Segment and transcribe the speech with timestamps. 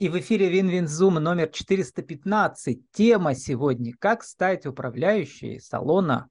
[0.00, 2.90] И в эфире WinWin Zoom номер 415.
[2.90, 6.30] Тема сегодня «Как стать управляющей салона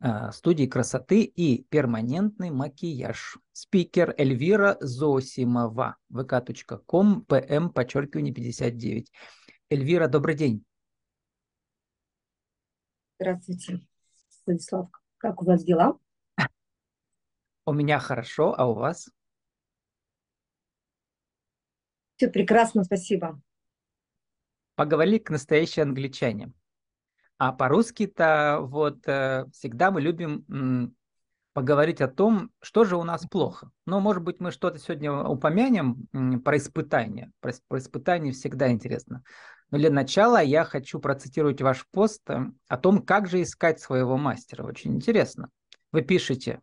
[0.00, 3.38] э, студии красоты и перманентный макияж».
[3.52, 5.96] Спикер Эльвира Зосимова.
[6.12, 9.12] vk.com, pm, подчеркивание 59.
[9.70, 10.64] Эльвира, добрый день.
[13.20, 13.86] Здравствуйте,
[14.44, 14.88] Владислав.
[15.18, 15.96] Как у вас дела?
[17.64, 19.08] У меня хорошо, а у вас?
[22.24, 23.38] Все прекрасно, спасибо.
[24.76, 26.54] Поговорили к настоящей англичане.
[27.36, 30.96] А по-русски-то вот э, всегда мы любим
[31.52, 33.70] поговорить о том, что же у нас плохо.
[33.84, 36.08] Но, может быть, мы что-то сегодня упомянем
[36.42, 37.30] про испытания.
[37.40, 39.22] Про, про испытания всегда интересно.
[39.70, 44.16] Но для начала я хочу процитировать ваш пост э, о том, как же искать своего
[44.16, 44.64] мастера.
[44.64, 45.50] Очень интересно.
[45.92, 46.62] Вы пишете,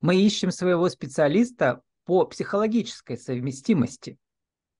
[0.00, 4.18] мы ищем своего специалиста по психологической совместимости.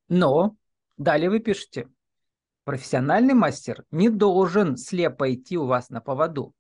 [0.09, 0.57] Но
[0.97, 1.89] далее вы пишете,
[2.65, 6.55] профессиональный мастер не должен слепо идти у вас на поводу.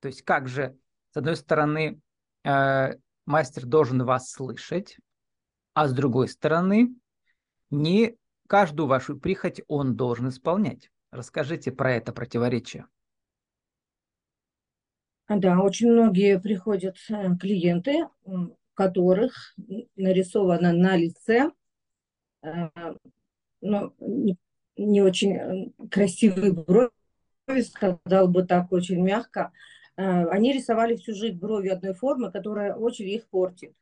[0.00, 0.76] То есть как же,
[1.12, 2.00] с одной стороны,
[2.44, 2.94] э,
[3.26, 4.98] мастер должен вас слышать,
[5.74, 6.94] а с другой стороны,
[7.70, 10.90] не каждую вашу прихоть он должен исполнять.
[11.10, 12.86] Расскажите про это противоречие.
[15.28, 18.08] Да, очень многие приходят э, клиенты,
[18.74, 19.54] которых
[19.96, 21.50] нарисовано на лице
[23.62, 24.36] ну, не,
[24.76, 26.90] не очень э, красивые брови,
[27.64, 29.52] сказал бы так очень мягко.
[29.96, 33.74] Э, они рисовали всю жизнь брови одной формы, которая очень их портит.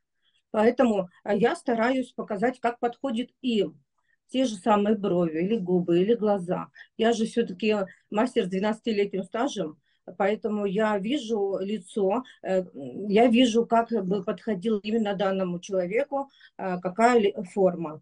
[0.51, 3.79] Поэтому я стараюсь показать, как подходит им
[4.27, 6.67] те же самые брови, или губы, или глаза.
[6.97, 7.75] Я же все-таки
[8.09, 9.77] мастер с 12-летним стажем,
[10.17, 18.01] поэтому я вижу лицо, я вижу, как бы подходил именно данному человеку, какая форма.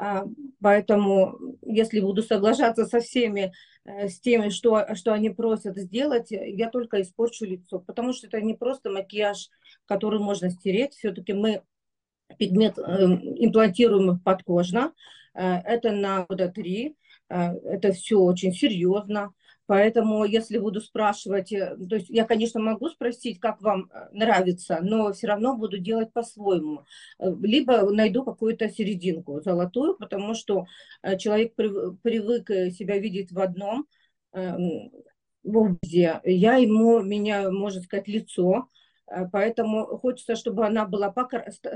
[0.00, 0.24] А,
[0.62, 3.52] поэтому, если буду соглашаться со всеми,
[3.84, 7.80] э, с теми, что, что они просят сделать, я только испорчу лицо.
[7.80, 9.48] Потому что это не просто макияж,
[9.86, 10.94] который можно стереть.
[10.94, 11.62] Все-таки мы
[12.38, 14.92] пигмент эм, имплантируем подкожно.
[15.34, 16.96] Э, это на года три.
[17.28, 19.32] Э, это все очень серьезно.
[19.68, 24.78] Поэтому, если буду спрашивать, э, то есть я, конечно, могу спросить, как вам э, нравится,
[24.80, 26.84] но все равно буду делать по-своему.
[27.18, 30.64] Э, либо найду какую-то серединку золотую, потому что
[31.18, 33.86] человек привык себя видеть в одном
[34.32, 34.90] эм,
[35.44, 36.20] образе.
[36.24, 38.68] Я ему меняю, можно сказать, лицо,
[39.32, 41.14] Поэтому хочется, чтобы она была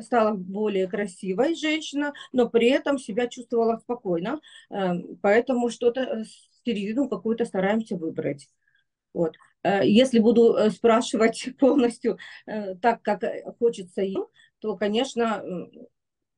[0.00, 4.38] стала более красивой женщина, но при этом себя чувствовала спокойно.
[4.69, 6.25] Эм, поэтому что-то
[6.64, 8.48] середину какую-то стараемся выбрать.
[9.12, 9.34] Вот.
[9.62, 13.24] Э, если буду э, спрашивать полностью э, так, как
[13.58, 14.26] хочется им,
[14.60, 15.44] то, конечно,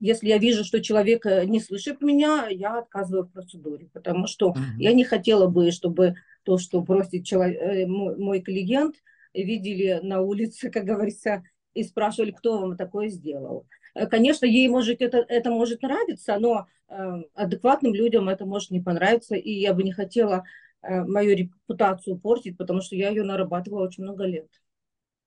[0.00, 4.78] если я вижу, что человек не слышит меня, я отказываю в процедуре, потому что uh-huh.
[4.78, 8.96] я не хотела бы, чтобы то, что просит человек, мой, мой клиент,
[9.34, 11.42] видели на улице, как говорится,
[11.74, 13.66] и спрашивали, кто вам такое сделал.
[13.94, 18.80] Э, конечно, ей может это, это может нравиться, но э, адекватным людям это может не
[18.80, 20.44] понравиться, и я бы не хотела
[20.82, 24.48] э, мою репутацию портить, потому что я ее нарабатывала очень много лет.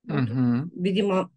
[0.05, 0.69] Угу.
[0.73, 1.31] Видимо,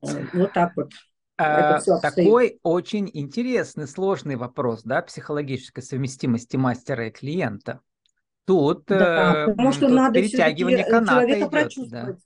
[0.00, 0.90] вот так вот.
[1.36, 7.80] А, такой очень интересный, сложный вопрос, да, психологической совместимости мастера и клиента.
[8.44, 11.50] Тут, да, э, потому что тут надо перетягивание каната идет.
[11.50, 12.16] Прочувствовать.
[12.16, 12.22] Да.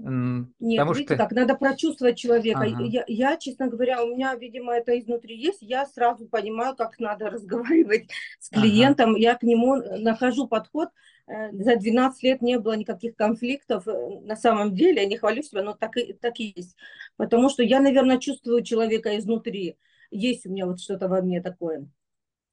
[0.00, 1.16] Нет, Потому видите, что...
[1.16, 2.60] как надо прочувствовать человека.
[2.60, 2.84] Ага.
[2.84, 5.58] Я, я, честно говоря, у меня, видимо, это изнутри есть.
[5.60, 9.10] Я сразу понимаю, как надо разговаривать с клиентом.
[9.10, 9.18] Ага.
[9.18, 10.90] Я к нему нахожу подход.
[11.26, 13.88] Э, за 12 лет не было никаких конфликтов.
[13.88, 16.76] Э, на самом деле, я не хвалю себя, но так и, так и есть.
[17.16, 19.78] Потому что я, наверное, чувствую человека изнутри.
[20.12, 21.88] Есть у меня вот что-то во мне такое.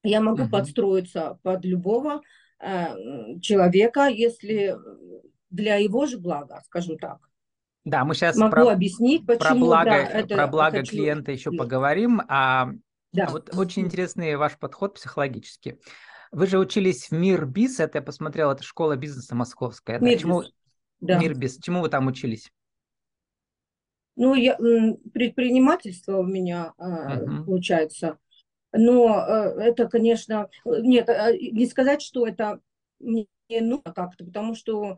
[0.02, 0.52] Я могу ага.
[0.52, 2.24] подстроиться под любого
[2.60, 4.76] э, человека, если
[5.52, 7.20] для его же блага, скажем так.
[7.86, 10.92] Да, мы сейчас могу про, объяснить, почему про благо, да, это про благо хочу...
[10.92, 12.22] клиента еще поговорим.
[12.28, 12.72] А
[13.14, 13.28] да.
[13.30, 15.80] вот очень интересный ваш подход психологический.
[16.32, 20.00] Вы же учились в Мир Биз, это я посмотрела, это школа бизнеса московская.
[20.00, 20.44] Мир Чему...
[21.00, 21.20] Да.
[21.20, 21.60] Мир Биз.
[21.60, 22.52] Чему вы там учились?
[24.16, 24.58] Ну, я,
[25.14, 27.46] предпринимательство у меня uh-huh.
[27.46, 28.18] получается.
[28.72, 32.60] Но э, это, конечно, нет, э, не сказать, что это
[33.00, 34.98] мне нужно как-то, потому что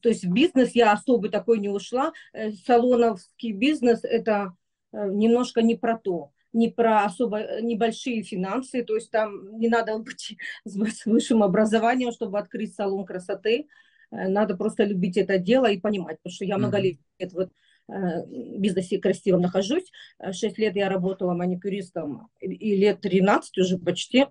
[0.00, 2.12] то есть в бизнес я особо такой не ушла.
[2.32, 4.54] Э, салоновский бизнес– это
[4.92, 9.68] э, немножко не про то, не про особо э, небольшие финансы, то есть там не
[9.68, 13.68] надо быть с высшим образованием, чтобы открыть салон красоты.
[14.10, 16.98] Надо просто любить это дело и понимать, потому что я много лет
[17.32, 17.50] вот
[17.88, 18.26] э,
[18.58, 19.90] бизнесе красивом нахожусь.
[20.32, 24.26] Шесть лет я работала маникюристом, и лет 13 уже почти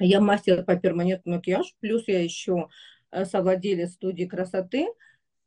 [0.00, 2.68] я мастер по перманентному макияжу, плюс я еще
[3.24, 4.88] совладелец студии красоты–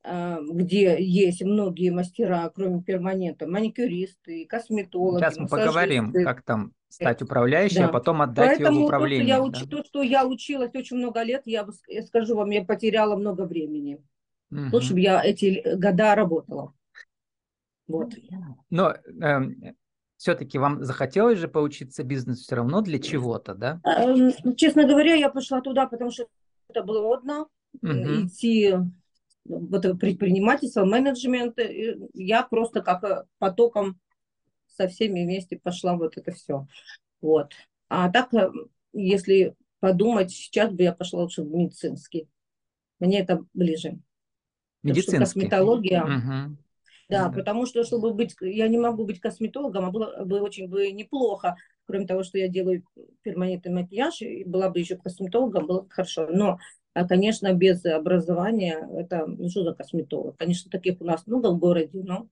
[0.09, 5.19] а, где есть многие мастера, кроме перманента, маникюристы, косметологи.
[5.19, 7.89] Сейчас мы поговорим, как там стать управляющей, а да.
[7.89, 9.35] а потом отдать Поэтому ее в управление.
[9.35, 9.77] То, что я, да?
[9.77, 14.01] то, что я училась очень много лет, я, я скажу вам, я потеряла много времени.
[14.49, 14.61] Угу.
[14.71, 16.73] Лучше бы я эти года работала.
[17.87, 18.13] Вот.
[18.69, 19.75] Но э, эм,
[20.15, 23.81] все-таки вам захотелось же поучиться бизнесу все равно для чего-то, да?
[23.83, 26.27] Э, честно говоря, я пошла туда, потому что
[26.69, 27.47] это было модно.
[27.81, 27.91] Угу.
[27.91, 28.75] Идти
[29.45, 31.57] вот предпринимательство, менеджмент,
[32.13, 33.99] я просто как э, потоком
[34.67, 36.67] со всеми вместе пошла вот это все.
[37.21, 37.53] Вот.
[37.87, 38.51] А так, э,
[38.93, 42.27] если подумать, сейчас бы я пошла лучше в медицинский.
[42.99, 43.99] Мне это ближе.
[44.83, 45.19] Медицинский?
[45.19, 46.03] Косметология.
[46.03, 46.57] Угу.
[47.09, 50.67] Да, да, потому что, чтобы быть, я не могу быть косметологом, а было бы очень
[50.67, 51.55] бы неплохо,
[51.85, 52.83] кроме того, что я делаю
[53.21, 56.27] перманентный макияж, и была бы еще косметологом, было бы хорошо.
[56.29, 56.59] Но
[56.97, 60.35] а, конечно, без образования это ну, что за косметолог?
[60.38, 62.27] Конечно, таких у нас много в городе, но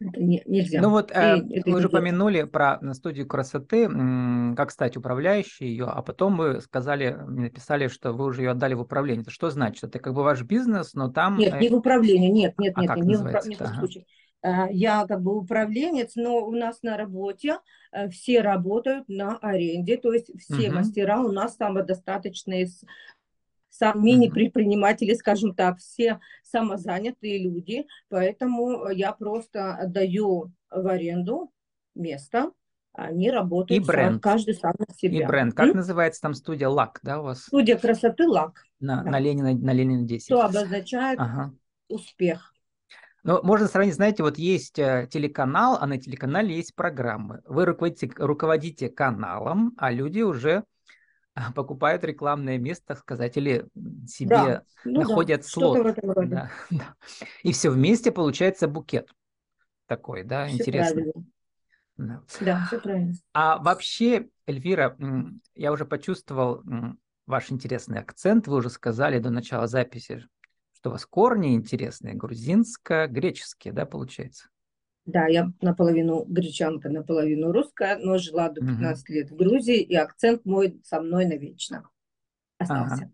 [0.00, 0.80] это не, нельзя.
[0.80, 1.36] Ну вот э,
[1.66, 3.86] вы уже упомянули про студию красоты,
[4.56, 8.80] как стать управляющей ее, а потом вы сказали, написали, что вы уже ее отдали в
[8.80, 9.20] управление.
[9.20, 9.84] Это что значит?
[9.84, 11.36] Это как бы ваш бизнес, но там...
[11.36, 13.86] Нет, не в управление, нет, нет, а нет, не, в, ага.
[14.42, 17.58] А, я как бы управленец, но у нас на работе
[17.92, 20.76] э, все работают на аренде, то есть все угу.
[20.76, 22.68] мастера у нас самодостаточные
[23.74, 31.52] сам мини-предприниматели, скажем так, все самозанятые люди, поэтому я просто отдаю в аренду
[31.96, 32.52] место,
[32.92, 34.12] они работают и бренд.
[34.12, 35.24] Сам, каждый сам на себя.
[35.24, 35.54] И бренд.
[35.54, 35.76] Как М?
[35.76, 37.42] называется там студия Лак, да, у вас?
[37.42, 38.62] Студия красоты Лак.
[38.78, 39.10] На, да.
[39.10, 40.26] на, Ленина, на Ленина 10.
[40.26, 41.52] Что обозначает ага.
[41.88, 42.54] успех.
[43.24, 47.40] Ну, можно сравнить, знаете, вот есть э, телеканал, а на телеканале есть программы.
[47.46, 50.62] Вы руководите, руководите каналом, а люди уже
[51.54, 53.66] покупают рекламное место, так сказать, или
[54.06, 54.62] себе да.
[54.84, 55.46] ну, находят да.
[55.46, 55.96] слот.
[56.04, 56.94] Да, да.
[57.42, 59.10] И все вместе получается букет
[59.86, 61.12] такой, да, все интересный.
[61.96, 62.22] Да.
[62.40, 63.14] да, все правильно.
[63.32, 64.96] А вообще, Эльвира,
[65.54, 66.62] я уже почувствовал
[67.26, 68.46] ваш интересный акцент.
[68.46, 70.26] Вы уже сказали до начала записи,
[70.74, 74.48] что у вас корни интересные, грузинско-греческие, да, получается?
[75.06, 79.12] Да, я наполовину гречанка, наполовину русская, но жила до 15 угу.
[79.12, 81.88] лет в Грузии, и акцент мой со мной навечно
[82.58, 82.94] остался.
[82.94, 83.10] Ага.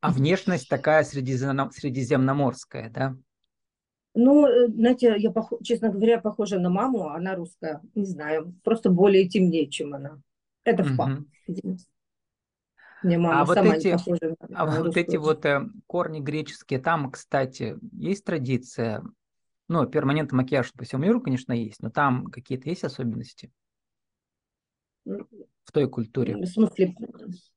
[0.00, 3.16] А внешность такая средиземноморская, да?
[4.14, 5.32] Ну, э, знаете, я,
[5.62, 7.82] честно говоря, похожа на маму, а она русская.
[7.94, 10.20] Не знаю, просто более темнее, чем она.
[10.64, 11.26] Это в угу.
[13.02, 16.20] Мне мама а вот эти, не похожа на, а на вот эти вот э, корни
[16.20, 19.02] греческие, там, кстати, есть традиция
[19.68, 23.50] ну, перманентный макияж по всему миру, конечно, есть, но там какие-то есть особенности
[25.04, 26.36] в той культуре?
[26.36, 26.94] В смысле,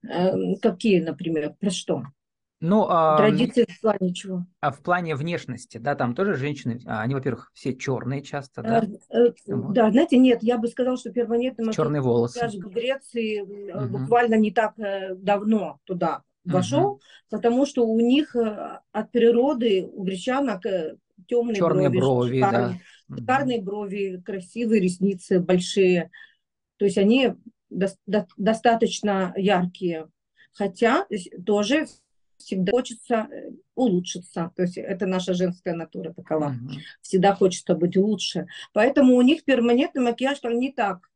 [0.03, 2.03] э, какие, например, про что?
[2.61, 4.45] Ну, а, Традиции в плане чего?
[4.59, 8.83] А в плане внешности, да, там тоже женщины, а, они, во-первых, все черные часто, да?
[9.09, 9.73] А, э, вот.
[9.73, 12.45] Да, знаете, нет, я бы сказала, что перманентный макияж Черные волосы.
[12.47, 13.99] в Греции угу.
[13.99, 17.01] буквально не так давно туда вошел, угу.
[17.29, 20.65] потому что у них от природы, у гречанок
[21.27, 23.17] темные Черные брови, брови шикарные, да.
[23.17, 26.11] шикарные брови, красивые ресницы большие.
[26.77, 27.33] То есть они
[27.69, 30.09] до, до, достаточно яркие.
[30.53, 31.05] Хотя
[31.45, 31.87] тоже
[32.37, 34.51] всегда хочется э, улучшиться.
[34.55, 36.47] То есть это наша женская натура такова.
[36.49, 36.79] Угу.
[37.01, 38.47] Всегда хочется быть лучше.
[38.73, 41.09] Поэтому у них перманентный макияж не так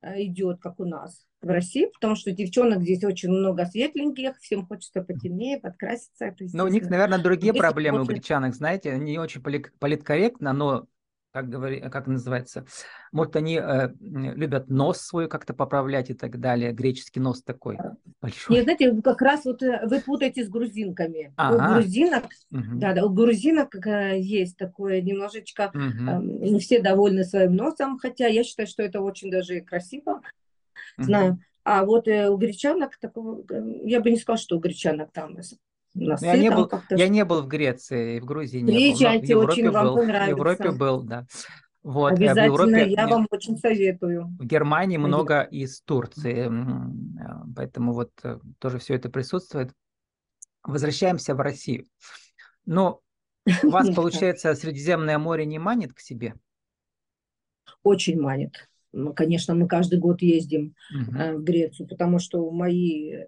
[0.00, 4.66] э, идет, как у нас в России, потому что девчонок здесь очень много светленьких, всем
[4.66, 6.34] хочется потемнее, подкраситься.
[6.52, 8.10] Но у них, наверное, другие здесь проблемы очень...
[8.10, 10.86] у гречанок, знаете, не очень политкорректно, но
[11.30, 12.64] как, говори, как называется,
[13.12, 17.78] может, они э, любят нос свой как-то поправлять и так далее, греческий нос такой
[18.20, 18.56] большой.
[18.56, 21.32] Нет, знаете, как раз вот э, вы путаете с грузинками.
[21.36, 21.54] Ага.
[21.54, 22.78] У грузинок, угу.
[22.78, 25.80] да, да, у грузинок э, есть такое немножечко, угу.
[25.80, 30.22] э, не все довольны своим носом, хотя я считаю, что это очень даже красиво
[31.04, 31.38] знаю.
[31.64, 35.34] А вот э, у гречанок такого, э, я бы не сказала, что у гречанок там
[35.34, 35.58] носы,
[35.94, 39.42] я, не был, я не был в Греции в Грузии не Приезжайте, был.
[39.42, 40.34] В Европе очень был, вам понравится.
[40.34, 41.26] В Европе был, да.
[41.82, 44.26] Вот, Обязательно, в Европе, я вам очень советую.
[44.38, 48.12] В Германии много из Турции, э, поэтому вот
[48.58, 49.72] тоже все это присутствует.
[50.62, 51.84] Возвращаемся в Россию.
[52.64, 53.00] Но
[53.62, 56.34] вас, получается, Средиземное море не манит к себе?
[57.82, 58.68] Очень манит.
[59.14, 61.36] Конечно, мы каждый год ездим uh-huh.
[61.36, 63.24] в Грецию, потому что мои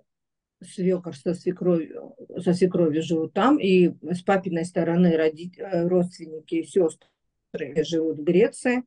[0.63, 6.65] свекор со свекровью, со свекровью живут там, и с папиной стороны родители, э, родственники и
[6.65, 8.85] сестры живут в Греции.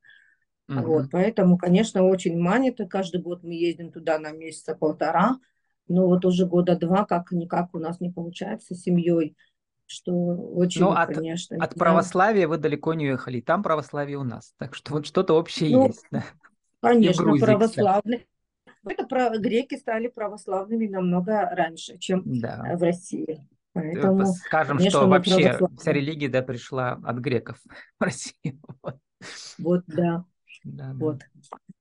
[0.67, 0.83] Мгм.
[0.83, 2.79] Вот, поэтому, конечно, очень манит.
[2.79, 5.39] И каждый год мы ездим туда на месяца полтора.
[5.87, 9.35] Но вот уже года два как-никак у нас не получается с семьей,
[9.85, 11.79] что очень, Ну, от, конечно, от знаю.
[11.79, 14.53] православия вы далеко не уехали, там православие у нас.
[14.57, 16.23] Так что вот что-то общее Ну, есть, да.
[16.89, 18.25] Конечно, Грузии, православные.
[18.85, 19.37] Это про...
[19.37, 22.61] греки стали православными намного раньше, чем Да.
[22.67, 23.47] э, в России.
[23.75, 27.57] Э, Поэтому, Скажем, конечно, что вообще вся религия да, пришла от греков
[27.99, 28.59] в Россию.
[28.81, 28.97] Вот.
[29.57, 30.25] Вот, да,
[30.65, 30.93] Да, да.
[30.95, 31.21] вот.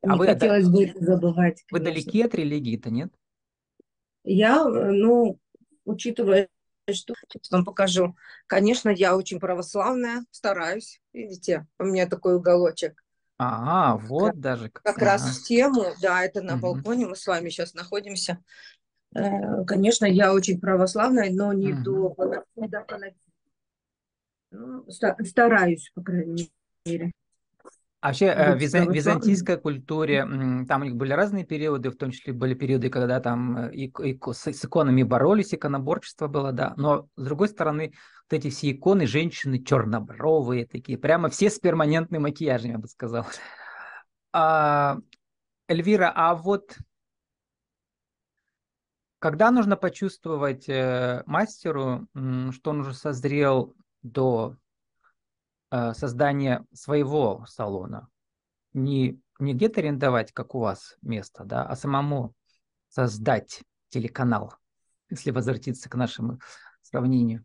[0.03, 1.95] А Не вы, да, хотелось бы это забывать, вы конечно.
[1.95, 3.13] далеки от религии-то, нет?
[4.23, 5.41] Я, э, ну,
[5.85, 6.49] учитывая,
[6.89, 8.15] что сейчас вам покажу.
[8.47, 11.01] Конечно, я очень православная, стараюсь.
[11.13, 13.02] Видите, у меня такой уголочек.
[13.45, 14.69] А, вот даже.
[14.71, 16.61] как- Как раз в тему, да, это на Мгм.
[16.63, 18.39] балконе, мы с вами сейчас находимся.
[19.15, 21.83] Э, Конечно, я очень православная, но не Мгм.
[21.83, 22.15] до
[22.57, 22.87] не до.
[24.51, 26.51] Ну, ста- стараюсь, по крайней
[26.85, 27.13] мере.
[28.03, 30.27] А вообще э, в быть виза- византийской культуре
[30.69, 34.01] там у них были разные периоды, в том числе были периоды, когда там э, ик-
[34.01, 36.75] ико- с с иконами боролись, иконоборчество было, да.
[36.77, 37.93] Но с другой стороны,
[38.29, 43.25] вот эти все иконы, женщины чернобровые такие, прямо все с перманентным макияжем, я бы сказал.
[44.33, 44.99] А,
[45.69, 46.77] Эльвира, а вот
[49.21, 52.09] когда нужно почувствовать э, мастеру,
[52.51, 54.57] что он уже созрел до
[55.73, 58.09] э, создания своего салона?
[58.75, 62.35] Не, не где-то арендовать, как у вас, место, да, а самому
[62.89, 64.55] создать телеканал,
[65.11, 66.39] если возвратиться к нашему
[66.83, 67.45] сравнению.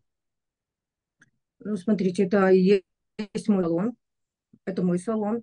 [1.60, 2.84] Ну, смотрите, это есть
[3.48, 3.94] мой салон.
[4.64, 5.42] Это мой салон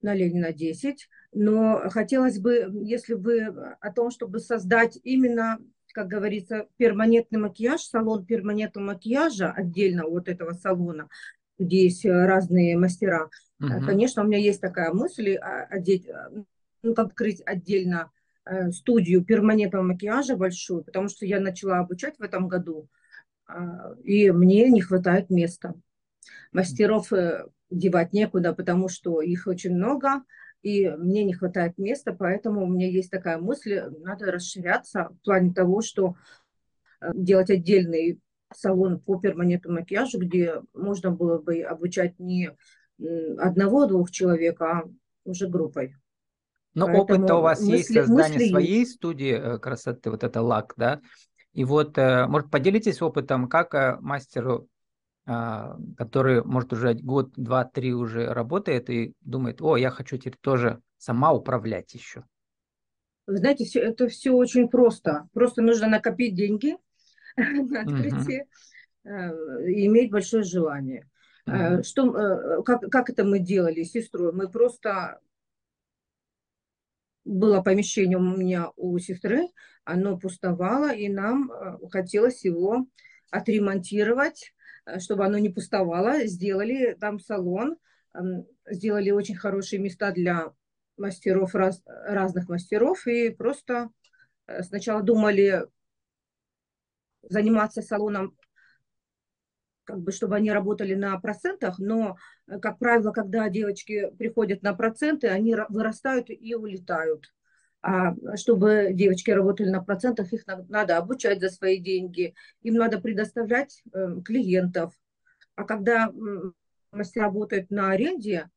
[0.00, 1.08] на Ленина 10.
[1.32, 5.58] Но хотелось бы, если бы о том, чтобы создать именно,
[5.92, 11.08] как говорится, перманентный макияж, салон перманентного макияжа отдельно от этого салона,
[11.58, 13.28] где есть э, разные мастера.
[13.58, 13.84] Мгм.
[13.84, 16.12] Конечно, у меня есть такая мысль а, одеть, э,
[16.82, 18.10] ну, открыть отдельно
[18.72, 22.88] студию перманентного макияжа большую, потому что я начала обучать в этом году,
[23.46, 25.74] а, и мне не хватает места.
[26.50, 27.12] Мастеров
[27.68, 30.22] девать некуда, потому что их очень много,
[30.62, 35.52] и мне не хватает места, поэтому у меня есть такая мысль, надо расширяться в плане
[35.52, 36.16] того, что
[37.12, 38.18] делать отдельный
[38.54, 42.50] салон по перманентному макияжу, где можно было бы обучать не
[42.98, 44.84] одного-двух человек, а
[45.24, 45.94] уже группой.
[46.74, 50.42] Но Поэтому опыт-то у вас есть мысли- создание мысли своей студии э, красоты, вот это
[50.42, 51.00] лак, да?
[51.52, 54.68] И вот, э, может, поделитесь опытом, как э, мастеру,
[55.26, 60.38] а, который, может, уже год, два, три уже работает и думает, о, я хочу теперь
[60.40, 62.24] тоже сама управлять еще.
[63.26, 65.28] Вы знаете, все, это все очень просто.
[65.34, 66.76] Просто нужно накопить деньги
[67.38, 67.88] на Мгм.
[67.88, 68.46] открытие
[69.04, 71.08] э, и иметь большое желание.
[71.46, 71.82] Э.
[71.82, 74.32] Что, э, как, как это мы делали с сестрой?
[74.32, 75.20] Мы просто...
[77.24, 79.48] Было помещение у меня у сестры,
[79.84, 81.50] оно пустовало, и нам
[81.90, 82.86] хотелось его
[83.30, 84.54] отремонтировать,
[84.98, 86.26] чтобы оно не пустовало.
[86.26, 87.76] Сделали там салон,
[88.14, 90.54] м, сделали очень хорошие места для
[90.96, 93.90] мастеров, раз- разных мастеров, и просто
[94.62, 95.66] сначала думали
[97.22, 98.36] заниматься салоном,
[99.84, 104.74] как бы, чтобы они работали на процентах, но, э, как правило, когда девочки приходят на
[104.74, 107.32] проценты, они ра- вырастают и улетают.
[107.80, 113.00] А чтобы девочки работали на процентах, их на- надо обучать за свои деньги, им надо
[113.00, 114.92] предоставлять э, клиентов.
[115.56, 116.54] А когда м,
[116.92, 118.50] мастера работают на аренде,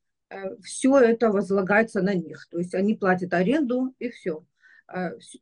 [0.63, 2.47] все это возлагается на них.
[2.51, 4.45] То есть они платят аренду и все.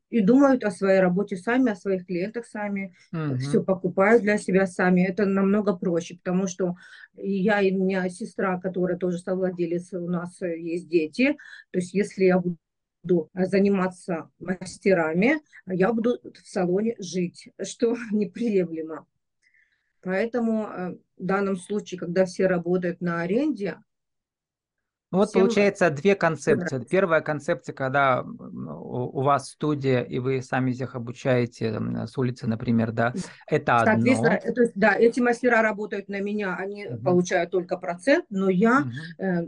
[0.09, 3.37] И думают о своей работе сами, о своих клиентах сами Мгм.
[3.37, 5.01] все покупают для себя сами.
[5.01, 6.75] Это намного проще, потому что
[7.15, 11.37] я, и у меня сестра, которая тоже совладелец, у нас есть дети.
[11.71, 19.05] То есть если я буду заниматься мастерами, я буду в салоне жить, что неприемлемо.
[20.01, 23.77] Поэтому э, в данном случае, когда все работают на аренде,
[25.11, 26.83] Ну вот всем получается две концепции.
[26.89, 33.15] Первая концепция, когда у вас студия, и вы сами всех обучаете с улицы, например, да,
[33.47, 34.53] это Соответственно, одно.
[34.53, 37.03] то есть, да, эти мастера работают на меня, они Мгм.
[37.03, 38.91] получают только процент, но я Мгм.
[39.17, 39.47] э,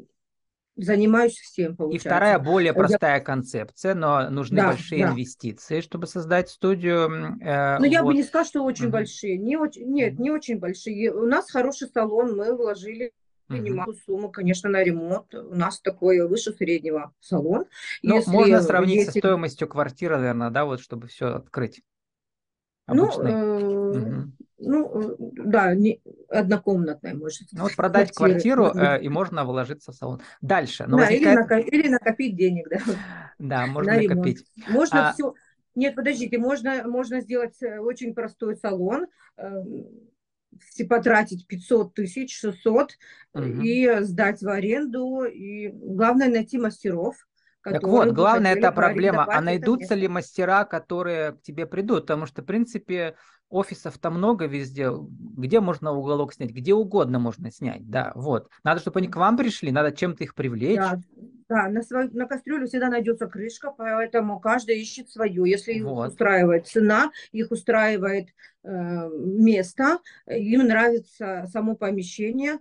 [0.77, 2.10] занимаюсь всем, И получается.
[2.10, 5.12] вторая более Я- простая концепция, но нужны Да, большие да.
[5.12, 7.38] инвестиции, чтобы создать студию.
[7.41, 8.15] э, Но я бы вот.
[8.15, 8.91] не сказала, что очень Мгм.
[8.91, 9.38] большие.
[9.38, 10.24] Не очень, нет, Мгм.
[10.24, 11.13] не очень большие.
[11.13, 13.12] У нас хороший салон, мы вложили
[13.55, 13.63] Мгм.
[13.63, 15.34] немалую сумму, конечно, на ремонт.
[15.34, 17.65] У нас такой выше среднего салон.
[18.03, 21.81] Ну, Если можно сравнить со есть- стоимостью квартиры, наверное, да, вот чтобы все открыть.
[22.88, 24.38] Ну, э, Мгм.
[24.58, 27.48] ну, да, не, однокомнатная, может.
[27.53, 30.22] Ну, вот продать квартиру, э, и можно вложиться в салон.
[30.41, 30.86] Дальше.
[30.88, 31.22] Но да, возникает...
[31.22, 32.79] или, накопить, или накопить денег, да.
[33.39, 34.46] Да, можно на накопить.
[34.58, 34.75] Ремонт.
[34.75, 35.13] Можно а...
[35.13, 35.34] все...
[35.74, 39.63] Нет, подождите, можно, можно сделать э, очень простой салон, э,
[40.89, 42.91] потратить 500 тысяч, 600
[43.34, 43.43] угу.
[43.43, 45.24] и сдать в аренду.
[45.24, 47.15] И главное найти мастеров,
[47.63, 52.01] так вот, главная эта проблема, а найдутся ли мастера, которые к тебе придут?
[52.01, 53.15] Потому что, в принципе,
[53.50, 58.50] офисов-то много везде, где можно уголок снять, где угодно можно снять, да, вот.
[58.63, 60.77] Надо, чтобы они к вам пришли, надо чем-то их привлечь.
[60.77, 61.00] Да,
[61.51, 65.43] да на, свою, на кастрюлю всегда найдется крышка, поэтому каждый ищет свою.
[65.43, 66.12] Если их вот.
[66.12, 68.29] устраивает цена, их устраивает
[68.63, 72.60] э, место, им нравится само помещение,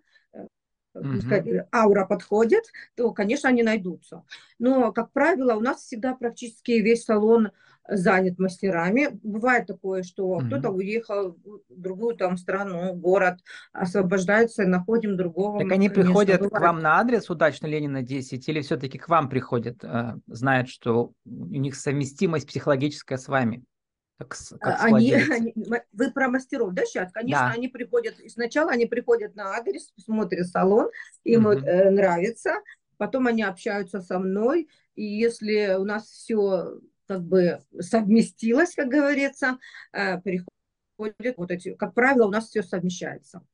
[0.92, 1.20] угу.
[1.20, 2.64] сказать, аура подходит,
[2.97, 4.25] то, конечно, они найдутся.
[4.59, 7.52] Но, как правило, у нас всегда практически весь салон
[7.90, 9.09] занят мастерами.
[9.23, 10.47] Бывает такое, что угу.
[10.47, 13.38] кто-то уехал в другую там страну, город,
[13.73, 15.61] освобождается, находим другого.
[15.61, 16.52] Так они приходят бывает.
[16.52, 21.12] к вам на адрес удачно Ленина 10 или все-таки к вам приходят, э, знают, что
[21.25, 23.64] у них совместимость психологическая с вами?
[24.18, 25.54] Как, как они, они,
[25.92, 27.11] вы про мастеров, да, сейчас?
[27.11, 27.52] Конечно, да.
[27.54, 30.90] они приходят, сначала они приходят на адрес, смотрят салон,
[31.25, 31.52] им угу.
[31.54, 32.56] э, нравится,
[32.99, 36.80] потом они общаются со мной, и если у нас все
[37.11, 39.59] как бы совместилось, как говорится,
[39.93, 43.45] э, приходят вот эти, как правило, у нас все совмещается.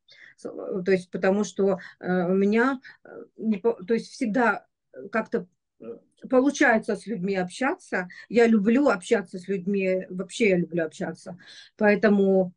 [0.43, 3.09] То есть, потому что э, у меня, э,
[3.39, 4.67] не, то есть всегда
[5.11, 5.47] как-то
[6.29, 8.09] получается с людьми общаться.
[8.29, 11.39] Я люблю общаться с людьми, вообще я люблю общаться.
[11.79, 12.53] Поэтому,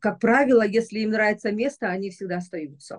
[0.00, 2.96] как правило, если им нравится место, они всегда остаются.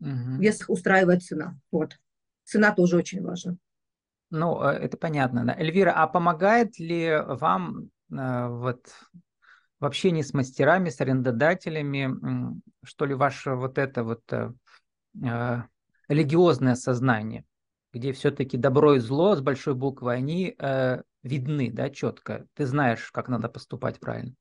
[0.00, 0.40] Угу.
[0.40, 1.60] Если устраивает цена.
[1.70, 1.98] Вот.
[2.44, 3.58] Цена тоже очень важна.
[4.30, 5.44] Ну, э, это понятно.
[5.44, 5.54] Да.
[5.54, 8.86] Эльвира, а помогает ли вам э, вот
[9.80, 14.52] в общении с мастерами, с арендодателями, что ли, ваше вот это вот э,
[15.24, 15.62] э
[16.08, 17.44] религиозное сознание?
[17.92, 22.46] где все-таки добро и зло с большой буквы, они э, видны, да, четко.
[22.54, 24.34] Ты знаешь, как надо поступать правильно.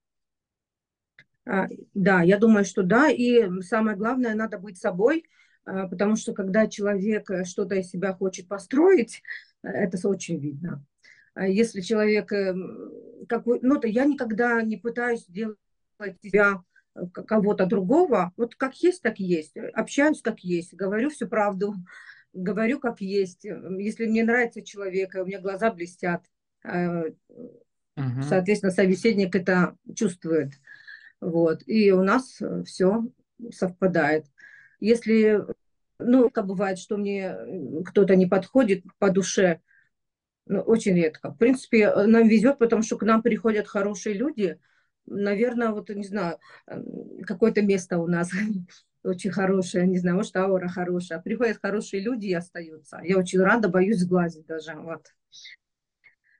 [1.45, 3.09] А, да, я думаю, что да.
[3.09, 5.23] И самое главное, надо быть собой,
[5.67, 9.21] потому что когда человек э, что-то из себя хочет построить,
[9.63, 10.83] э, это очень видно.
[11.33, 12.89] А если человек эм,
[13.27, 15.57] какой, ну, то я никогда не пытаюсь делать
[16.23, 16.63] себя
[16.95, 21.73] э, кого-то другого, вот как есть, так есть, общаюсь как есть, говорю всю правду,
[22.31, 23.43] говорю как есть.
[23.43, 26.23] Если мне нравится человек, у меня глаза блестят,
[26.63, 28.21] угу.
[28.21, 30.53] соответственно, собеседник это чувствует.
[31.19, 31.63] Вот.
[31.65, 33.03] И у нас все
[33.51, 34.25] совпадает.
[34.79, 35.43] Если,
[35.99, 37.35] ну, как бывает, что мне
[37.85, 39.61] кто-то не подходит по душе,
[40.45, 41.31] ну, очень редко.
[41.31, 44.59] В принципе, нам везет, потому что к нам приходят хорошие люди.
[45.05, 46.39] Наверное, вот, не знаю,
[47.25, 48.29] какое-то место у нас
[49.03, 51.19] очень хорошая, не знаю, может, аура хорошая.
[51.19, 52.99] Приходят хорошие люди и остаются.
[53.03, 54.75] Я очень рада, боюсь сглазить даже.
[54.75, 55.07] Вот.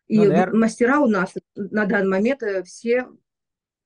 [0.08, 0.60] И ну, наверное...
[0.60, 3.08] мастера у нас на данный момент э, все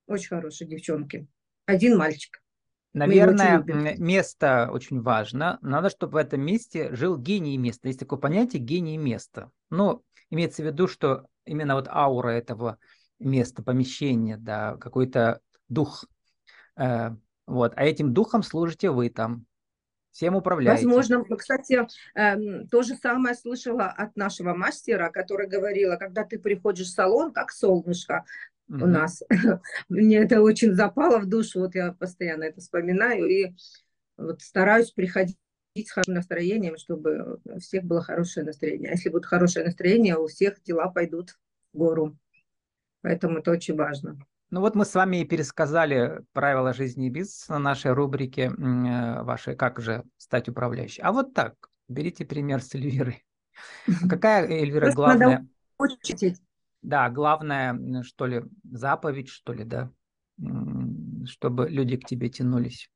[0.05, 1.27] очень хорошие девчонки.
[1.65, 2.43] Один мальчик.
[2.93, 3.63] Наверное,
[3.97, 5.57] место очень важно.
[5.61, 7.87] Надо, чтобы в этом месте жил гений места.
[7.87, 9.49] Есть такое понятие гений места.
[9.69, 12.77] Но имеется в виду, что именно вот аура этого
[13.19, 16.05] места, помещения, да, какой-то дух
[16.75, 17.11] э,
[17.47, 17.73] вот.
[17.75, 19.45] А этим духом служите вы там,
[20.11, 20.85] всем управляете.
[20.85, 26.87] Возможно, кстати, эм, то же самое слышала от нашего мастера, который говорила, когда ты приходишь
[26.87, 28.25] в салон, как солнышко
[28.71, 29.21] у нас.
[29.89, 33.53] Мне это очень запало в душу, вот я постоянно это вспоминаю, и
[34.17, 35.37] вот стараюсь приходить
[35.75, 38.89] с хорошим настроением, чтобы у всех было хорошее настроение.
[38.89, 41.37] А если будет хорошее настроение, у всех дела пойдут
[41.73, 42.17] в гору.
[43.01, 44.17] Поэтому это очень важно.
[44.51, 49.23] Ну вот мы с вами и пересказали правила жизни и бизнеса на нашей рубрике э,
[49.23, 51.01] вашей «Как же стать управляющей».
[51.03, 51.55] А вот так,
[51.87, 53.25] берите пример с Эльвирой.
[54.09, 55.47] Какая, Эльвира, главная...
[56.81, 59.91] Да, главная, что ли, заповедь, что ли, да,
[61.25, 62.89] чтобы люди к тебе тянулись.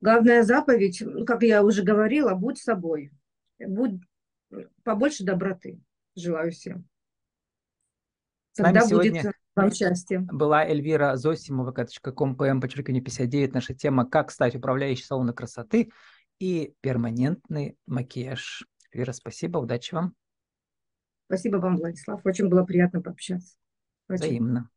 [0.00, 3.12] Главная заповедь, как я уже говорила, будь собой.
[3.58, 4.00] Будь
[4.82, 5.80] побольше доброты.
[6.14, 6.88] Желаю всем.
[8.54, 10.20] Тогда будет вам счастья.
[10.20, 13.54] Была Эльвира Зосимова, ком ПМ, подчеркивание 59.
[13.54, 15.90] Наша тема «Как стать управляющей салона красоты
[16.38, 18.66] и перманентный макияж».
[18.92, 20.14] Эльвира, спасибо, удачи вам.
[21.32, 22.20] Спасибо вам, Владислав.
[22.26, 23.56] Очень было приятно пообщаться.
[24.06, 24.24] Очень.
[24.24, 24.68] Взаимно.